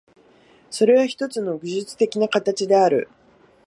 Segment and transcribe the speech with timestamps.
[0.71, 3.07] それはひとつの技術的な形である。